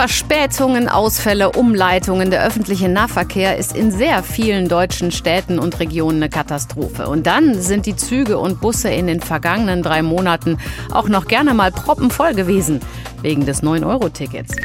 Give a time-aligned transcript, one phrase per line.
[0.00, 2.30] Verspätungen, Ausfälle, Umleitungen.
[2.30, 7.06] Der öffentliche Nahverkehr ist in sehr vielen deutschen Städten und Regionen eine Katastrophe.
[7.06, 10.56] Und dann sind die Züge und Busse in den vergangenen drei Monaten
[10.90, 12.80] auch noch gerne mal proppenvoll gewesen.
[13.20, 14.56] Wegen des 9-Euro-Tickets.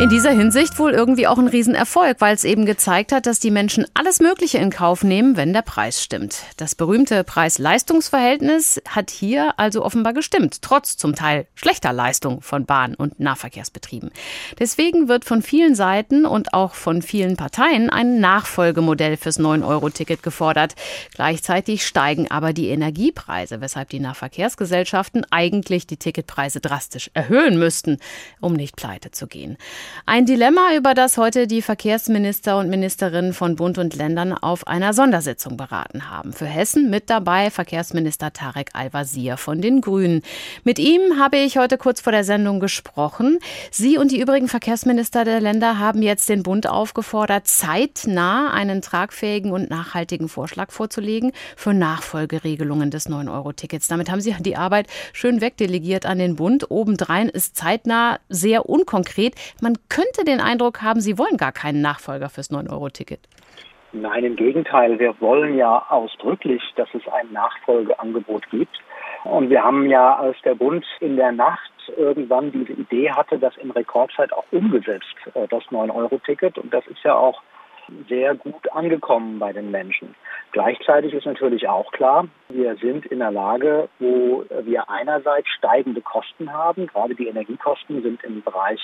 [0.00, 3.50] In dieser Hinsicht wohl irgendwie auch ein Riesenerfolg, weil es eben gezeigt hat, dass die
[3.50, 6.44] Menschen alles Mögliche in Kauf nehmen, wenn der Preis stimmt.
[6.56, 12.94] Das berühmte Preis-Leistungs-Verhältnis hat hier also offenbar gestimmt, trotz zum Teil schlechter Leistung von Bahn-
[12.94, 14.12] und Nahverkehrsbetrieben.
[14.60, 20.76] Deswegen wird von vielen Seiten und auch von vielen Parteien ein Nachfolgemodell fürs 9-Euro-Ticket gefordert.
[21.14, 27.98] Gleichzeitig steigen aber die Energiepreise, weshalb die Nahverkehrsgesellschaften eigentlich die Ticketpreise drastisch erhöhen müssten,
[28.40, 29.47] um nicht pleite zu gehen.
[30.06, 34.92] Ein Dilemma, über das heute die Verkehrsminister und Ministerinnen von Bund und Ländern auf einer
[34.92, 36.32] Sondersitzung beraten haben.
[36.32, 40.22] Für Hessen mit dabei Verkehrsminister Tarek Al-Wazir von den Grünen.
[40.64, 43.38] Mit ihm habe ich heute kurz vor der Sendung gesprochen.
[43.70, 49.52] Sie und die übrigen Verkehrsminister der Länder haben jetzt den Bund aufgefordert, zeitnah einen tragfähigen
[49.52, 53.88] und nachhaltigen Vorschlag vorzulegen für Nachfolgeregelungen des 9-Euro-Tickets.
[53.88, 56.70] Damit haben sie die Arbeit schön wegdelegiert an den Bund.
[56.70, 59.34] Obendrein ist zeitnah sehr unkonkret.
[59.60, 63.20] Man könnte den Eindruck haben, Sie wollen gar keinen Nachfolger fürs 9-Euro-Ticket.
[63.92, 64.98] Nein, im Gegenteil.
[64.98, 68.76] Wir wollen ja ausdrücklich, dass es ein Nachfolgeangebot gibt.
[69.24, 73.56] Und wir haben ja, als der Bund in der Nacht irgendwann diese Idee hatte, das
[73.56, 76.58] in Rekordzeit auch umgesetzt, äh, das 9-Euro-Ticket.
[76.58, 77.42] Und das ist ja auch
[78.08, 80.14] sehr gut angekommen bei den Menschen.
[80.52, 86.52] Gleichzeitig ist natürlich auch klar, wir sind in der Lage, wo wir einerseits steigende Kosten
[86.52, 86.86] haben.
[86.86, 88.80] Gerade die Energiekosten sind im Bereich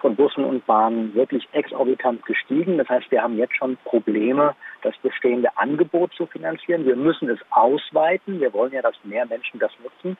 [0.00, 2.78] von Bussen und Bahnen wirklich exorbitant gestiegen.
[2.78, 6.86] Das heißt, wir haben jetzt schon Probleme, das bestehende Angebot zu finanzieren.
[6.86, 8.40] Wir müssen es ausweiten.
[8.40, 10.16] Wir wollen ja, dass mehr Menschen das nutzen.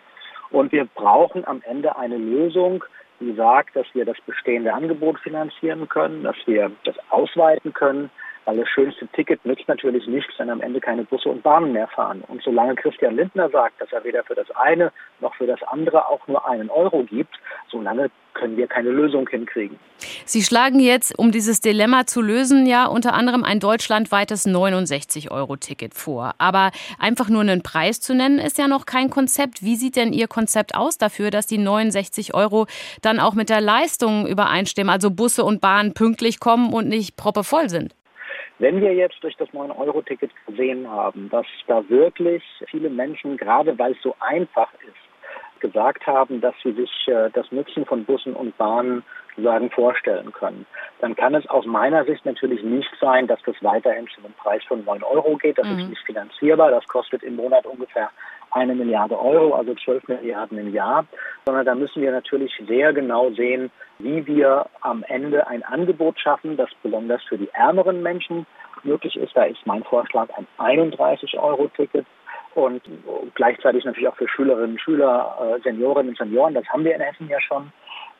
[0.50, 2.84] Und wir brauchen am Ende eine Lösung,
[3.20, 8.10] die sagt, dass wir das bestehende Angebot finanzieren können, dass wir das ausweiten können,
[8.48, 11.86] weil das schönste Ticket nützt natürlich nichts, wenn am Ende keine Busse und Bahnen mehr
[11.86, 12.24] fahren.
[12.28, 16.08] Und solange Christian Lindner sagt, dass er weder für das eine noch für das andere
[16.08, 17.34] auch nur einen Euro gibt,
[17.70, 19.78] solange können wir keine Lösung hinkriegen.
[20.24, 26.34] Sie schlagen jetzt, um dieses Dilemma zu lösen, ja unter anderem ein deutschlandweites 69-Euro-Ticket vor.
[26.38, 29.62] Aber einfach nur einen Preis zu nennen, ist ja noch kein Konzept.
[29.62, 32.66] Wie sieht denn Ihr Konzept aus dafür, dass die 69 Euro
[33.02, 37.68] dann auch mit der Leistung übereinstimmen, also Busse und Bahnen pünktlich kommen und nicht proppevoll
[37.68, 37.97] sind?
[38.58, 43.92] Wenn wir jetzt durch das 9-Euro-Ticket gesehen haben, dass da wirklich viele Menschen, gerade weil
[43.92, 48.56] es so einfach ist, gesagt haben, dass sie sich äh, das Nutzen von Bussen und
[48.58, 49.02] Bahnen
[49.36, 50.66] sozusagen vorstellen können,
[51.00, 54.62] dann kann es aus meiner Sicht natürlich nicht sein, dass das weiterhin zu einem Preis
[54.64, 55.58] von 9 Euro geht.
[55.58, 55.78] Das mhm.
[55.78, 56.70] ist nicht finanzierbar.
[56.70, 58.10] Das kostet im Monat ungefähr
[58.50, 61.06] eine Milliarde Euro, also 12 Milliarden im Jahr,
[61.46, 66.56] sondern da müssen wir natürlich sehr genau sehen, wie wir am Ende ein Angebot schaffen,
[66.56, 68.46] das besonders für die ärmeren Menschen
[68.84, 69.36] möglich ist.
[69.36, 72.06] Da ist mein Vorschlag ein 31-Euro-Ticket
[72.54, 72.82] und
[73.34, 77.00] gleichzeitig natürlich auch für Schülerinnen und Schüler, äh, Seniorinnen und Senioren, das haben wir in
[77.00, 77.72] Hessen ja schon.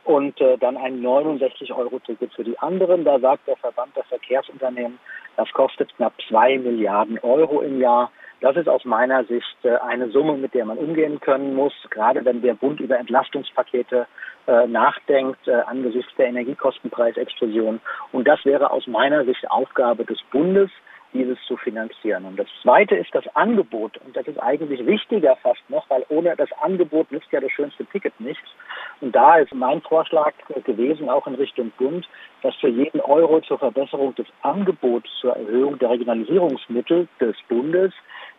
[0.05, 3.05] Und äh, dann ein 69-Euro-Ticket für die anderen.
[3.05, 4.99] Da sagt der Verband der Verkehrsunternehmen,
[5.37, 8.11] das kostet knapp zwei Milliarden Euro im Jahr.
[8.41, 12.25] Das ist aus meiner Sicht äh, eine Summe, mit der man umgehen können muss, gerade
[12.25, 14.07] wenn der Bund über Entlastungspakete
[14.47, 17.81] äh, nachdenkt äh, angesichts der Energiekostenpreisexplosion.
[18.13, 20.71] Und das wäre aus meiner Sicht Aufgabe des Bundes,
[21.13, 22.25] dieses zu finanzieren.
[22.25, 23.99] Und das Zweite ist das Angebot.
[24.05, 27.85] Und das ist eigentlich wichtiger fast noch, weil ohne das Angebot nützt ja das schönste
[27.87, 28.49] Ticket nichts.
[29.01, 30.33] Und da ist mein Vorschlag
[30.65, 32.09] gewesen, auch in Richtung Bund,
[32.43, 37.93] dass für jeden Euro zur Verbesserung des Angebots, zur Erhöhung der Regionalisierungsmittel des Bundes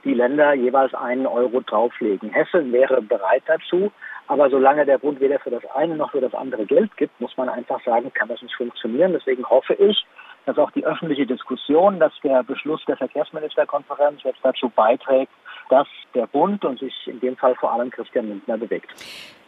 [0.03, 2.29] die Länder jeweils einen Euro drauflegen.
[2.29, 3.91] Hessen wäre bereit dazu,
[4.27, 7.35] aber solange der Bund weder für das eine noch für das andere Geld gibt, muss
[7.35, 9.11] man einfach sagen, kann das nicht funktionieren.
[9.13, 10.05] Deswegen hoffe ich,
[10.49, 15.31] dass auch die öffentliche Diskussion, dass der Beschluss der Verkehrsministerkonferenz jetzt dazu beiträgt,
[15.69, 18.89] dass der Bund und sich in dem Fall vor allem Christian Lindner bewegt.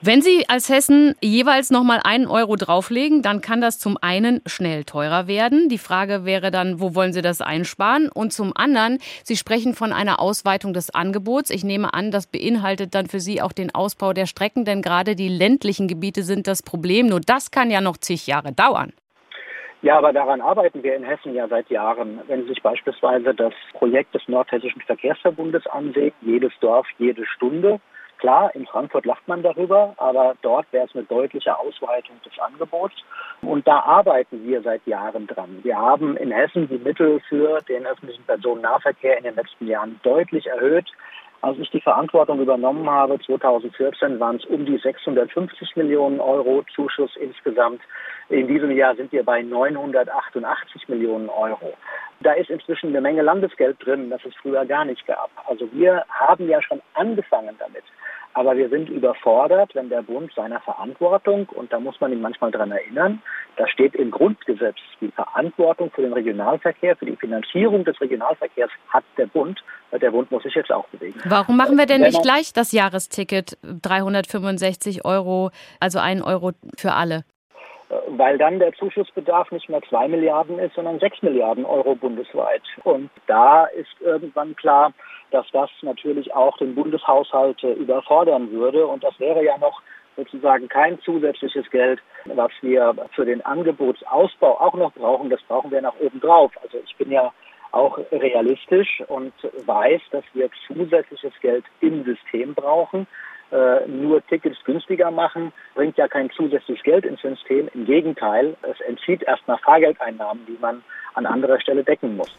[0.01, 4.41] Wenn Sie als Hessen jeweils noch mal einen Euro drauflegen, dann kann das zum einen
[4.45, 5.69] schnell teurer werden.
[5.69, 8.09] Die Frage wäre dann, wo wollen Sie das einsparen?
[8.09, 11.49] Und zum anderen, Sie sprechen von einer Ausweitung des Angebots.
[11.49, 15.15] Ich nehme an, das beinhaltet dann für Sie auch den Ausbau der Strecken, denn gerade
[15.15, 17.07] die ländlichen Gebiete sind das Problem.
[17.07, 18.93] Nur das kann ja noch zig Jahre dauern.
[19.81, 22.21] Ja, aber daran arbeiten wir in Hessen ja seit Jahren.
[22.27, 27.79] Wenn Sie sich beispielsweise das Projekt des Nordhessischen Verkehrsverbundes ansehen, jedes Dorf, jede Stunde,
[28.21, 32.93] Klar, in Frankfurt lacht man darüber, aber dort wäre es eine deutliche Ausweitung des Angebots.
[33.41, 35.57] Und da arbeiten wir seit Jahren dran.
[35.63, 40.45] Wir haben in Hessen die Mittel für den öffentlichen Personennahverkehr in den letzten Jahren deutlich
[40.45, 40.85] erhöht.
[41.41, 47.15] Als ich die Verantwortung übernommen habe, 2014, waren es um die 650 Millionen Euro Zuschuss
[47.15, 47.81] insgesamt.
[48.29, 51.73] In diesem Jahr sind wir bei 988 Millionen Euro.
[52.19, 55.31] Da ist inzwischen eine Menge Landesgeld drin, das es früher gar nicht gab.
[55.47, 57.83] Also wir haben ja schon angefangen damit.
[58.33, 62.51] Aber wir sind überfordert, wenn der Bund seiner Verantwortung, und da muss man ihn manchmal
[62.51, 63.21] dran erinnern,
[63.57, 69.03] da steht im Grundgesetz, die Verantwortung für den Regionalverkehr, für die Finanzierung des Regionalverkehrs hat
[69.17, 69.61] der Bund.
[69.91, 71.19] Der Bund muss sich jetzt auch bewegen.
[71.25, 77.23] Warum machen wir denn nicht gleich das Jahresticket 365 Euro, also ein Euro für alle?
[78.07, 82.61] weil dann der Zuschussbedarf nicht mehr zwei Milliarden ist, sondern sechs Milliarden Euro bundesweit.
[82.83, 84.93] Und da ist irgendwann klar,
[85.31, 88.87] dass das natürlich auch den Bundeshaushalt überfordern würde.
[88.87, 89.81] Und das wäre ja noch
[90.41, 95.29] sozusagen kein zusätzliches Geld, was wir für den Angebotsausbau auch noch brauchen.
[95.29, 96.51] Das brauchen wir nach oben drauf.
[96.63, 97.31] Also ich bin ja
[97.71, 99.33] auch realistisch und
[99.65, 103.07] weiß, dass wir zusätzliches Geld im System brauchen.
[103.51, 107.69] Äh, nur Tickets günstiger machen, bringt ja kein zusätzliches Geld ins System.
[107.73, 110.83] Im Gegenteil, es entzieht erstmal Fahrgeldeinnahmen, die man
[111.13, 112.33] an anderer Stelle decken muss.